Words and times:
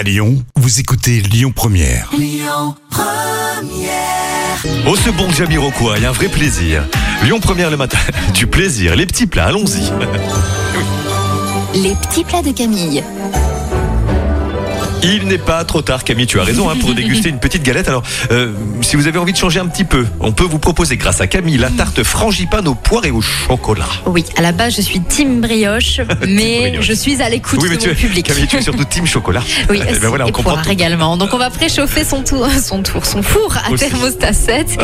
À 0.00 0.02
Lyon, 0.02 0.42
vous 0.56 0.80
écoutez 0.80 1.20
Lyon 1.20 1.52
Première. 1.54 2.10
Oh 4.86 4.96
ce 4.96 5.10
bon 5.10 5.28
Jamiroquai, 5.28 6.06
un 6.06 6.12
vrai 6.12 6.28
plaisir. 6.28 6.82
Lyon 7.22 7.38
Première 7.38 7.70
le 7.70 7.76
matin, 7.76 7.98
du 8.34 8.46
plaisir, 8.46 8.96
les 8.96 9.04
petits 9.04 9.26
plats, 9.26 9.48
allons-y. 9.48 9.90
Les 11.78 11.94
petits 11.96 12.24
plats 12.24 12.40
de 12.40 12.50
Camille. 12.50 13.04
Il 15.02 15.26
n'est 15.28 15.38
pas 15.38 15.64
trop 15.64 15.80
tard 15.82 16.04
Camille, 16.04 16.26
tu 16.26 16.38
as 16.40 16.44
raison, 16.44 16.68
hein, 16.68 16.74
pour 16.78 16.94
déguster 16.94 17.28
une 17.30 17.38
petite 17.38 17.62
galette. 17.62 17.88
Alors, 17.88 18.02
euh, 18.30 18.52
si 18.82 18.96
vous 18.96 19.06
avez 19.06 19.18
envie 19.18 19.32
de 19.32 19.36
changer 19.38 19.58
un 19.60 19.66
petit 19.66 19.84
peu, 19.84 20.06
on 20.20 20.32
peut 20.32 20.44
vous 20.44 20.58
proposer 20.58 20.96
grâce 20.96 21.20
à 21.20 21.26
Camille 21.26 21.56
la 21.56 21.70
tarte 21.70 22.02
frangipane 22.02 22.68
aux 22.68 22.74
poires 22.74 23.04
et 23.04 23.10
au 23.10 23.20
chocolat. 23.20 23.86
Oui, 24.06 24.24
à 24.36 24.42
la 24.42 24.52
base, 24.52 24.76
je 24.76 24.82
suis 24.82 25.00
team 25.00 25.40
brioche, 25.40 26.00
mais 26.28 26.68
brioche. 26.70 26.84
je 26.86 26.92
suis 26.92 27.22
à 27.22 27.28
l'écoute 27.30 27.58
Oui, 27.62 27.68
mais 27.70 27.76
de 27.76 27.80
tu 27.80 27.88
mon 27.88 27.94
es, 27.94 27.96
public. 27.96 28.26
Camille, 28.26 28.46
tu 28.46 28.56
es 28.56 28.62
surtout 28.62 28.84
team 28.84 29.06
chocolat. 29.06 29.42
Oui, 29.70 29.80
Eh 29.88 29.98
ben 29.98 30.08
voilà, 30.08 30.24
on 30.24 30.28
et 30.28 30.32
comprend 30.32 30.60
également. 30.64 31.16
Donc 31.16 31.30
on 31.32 31.38
va 31.38 31.50
préchauffer 31.50 32.04
son 32.04 32.22
tour, 32.22 32.46
son 32.62 32.82
tour, 32.82 33.04
son 33.06 33.22
four 33.22 33.56
à 33.64 33.70
Aussi. 33.70 33.88
thermostat 33.88 34.32
7, 34.32 34.78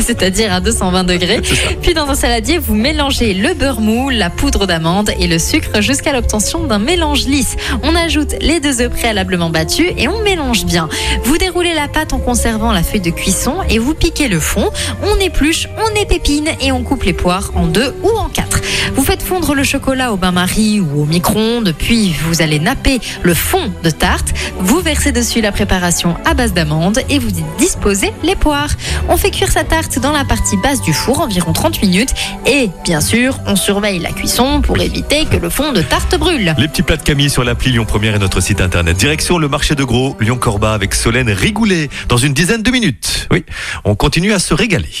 c'est-à-dire 0.00 0.52
à 0.52 0.60
220 0.60 1.04
degrés. 1.04 1.40
Puis 1.82 1.92
dans 1.94 2.08
un 2.08 2.14
saladier, 2.14 2.58
vous 2.58 2.74
mélangez 2.74 3.34
le 3.34 3.54
beurre 3.54 3.80
mou, 3.80 4.10
la 4.10 4.30
poudre 4.30 4.66
d'amande 4.66 5.10
et 5.18 5.26
le 5.26 5.38
sucre 5.38 5.80
jusqu'à 5.82 6.12
l'obtention 6.12 6.64
d'un 6.66 6.78
mélange 6.78 7.24
lisse. 7.26 7.56
On 7.82 7.94
ajoute 7.94 8.34
les 8.40 8.60
deux 8.60 8.80
œufs 8.80 8.90
préalablement 8.90 9.41
battus 9.50 9.92
et 9.96 10.08
on 10.08 10.22
mélange 10.22 10.64
bien. 10.64 10.88
Vous 11.24 11.38
déroulez 11.38 11.74
la 11.74 11.88
pâte 11.88 12.12
en 12.12 12.18
conservant 12.18 12.72
la 12.72 12.82
feuille 12.82 13.00
de 13.00 13.10
cuisson 13.10 13.56
et 13.68 13.78
vous 13.78 13.94
piquez 13.94 14.28
le 14.28 14.40
fond. 14.40 14.70
On 15.02 15.18
épluche, 15.20 15.68
on 15.78 16.00
épépine 16.00 16.48
et 16.60 16.72
on 16.72 16.82
coupe 16.82 17.04
les 17.04 17.12
poires 17.12 17.50
en 17.54 17.66
deux 17.66 17.94
ou 18.02 18.10
en 18.10 18.28
quatre. 18.28 18.51
Vous 19.02 19.08
faites 19.08 19.24
fondre 19.24 19.56
le 19.56 19.64
chocolat 19.64 20.12
au 20.12 20.16
bain-marie 20.16 20.78
ou 20.78 21.02
au 21.02 21.06
micro-ondes, 21.06 21.74
puis 21.76 22.14
vous 22.22 22.40
allez 22.40 22.60
napper 22.60 23.00
le 23.24 23.34
fond 23.34 23.72
de 23.82 23.90
tarte. 23.90 24.32
Vous 24.60 24.78
versez 24.78 25.10
dessus 25.10 25.40
la 25.40 25.50
préparation 25.50 26.14
à 26.24 26.34
base 26.34 26.52
d'amandes 26.52 27.00
et 27.10 27.18
vous 27.18 27.30
y 27.30 27.42
disposez 27.58 28.12
les 28.22 28.36
poires. 28.36 28.70
On 29.08 29.16
fait 29.16 29.32
cuire 29.32 29.50
sa 29.50 29.64
tarte 29.64 29.98
dans 29.98 30.12
la 30.12 30.24
partie 30.24 30.56
basse 30.58 30.80
du 30.82 30.92
four 30.92 31.20
environ 31.20 31.52
30 31.52 31.82
minutes 31.82 32.14
et 32.46 32.70
bien 32.84 33.00
sûr, 33.00 33.40
on 33.44 33.56
surveille 33.56 33.98
la 33.98 34.12
cuisson 34.12 34.60
pour 34.60 34.80
éviter 34.80 35.26
que 35.26 35.36
le 35.36 35.50
fond 35.50 35.72
de 35.72 35.82
tarte 35.82 36.16
brûle. 36.16 36.54
Les 36.56 36.68
petits 36.68 36.82
plats 36.82 36.96
de 36.96 37.02
Camille 37.02 37.28
sur 37.28 37.42
l'appli 37.42 37.72
Lyon 37.72 37.84
Première 37.84 38.14
et 38.14 38.20
notre 38.20 38.38
site 38.38 38.60
internet. 38.60 38.96
Direction 38.96 39.38
le 39.38 39.48
marché 39.48 39.74
de 39.74 39.82
gros, 39.82 40.16
Lyon 40.20 40.36
Corba 40.36 40.74
avec 40.74 40.94
Solène 40.94 41.28
Rigoulet 41.28 41.90
dans 42.08 42.18
une 42.18 42.34
dizaine 42.34 42.62
de 42.62 42.70
minutes. 42.70 43.26
Oui, 43.32 43.44
on 43.82 43.96
continue 43.96 44.32
à 44.32 44.38
se 44.38 44.54
régaler. 44.54 45.00